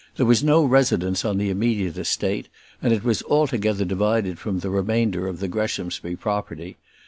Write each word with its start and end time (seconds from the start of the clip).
There 0.17 0.25
was 0.25 0.43
no 0.43 0.65
residence 0.65 1.23
on 1.23 1.37
the 1.37 1.51
immediate 1.51 1.95
estate, 1.95 2.47
and 2.81 2.91
it 2.91 3.03
was 3.03 3.21
altogether 3.21 3.85
divided 3.85 4.39
from 4.39 4.57
the 4.61 4.71
remainder 4.71 5.27
of 5.27 5.39
the 5.39 5.47
Greshamsbury 5.47 6.15
property. 6.15 6.77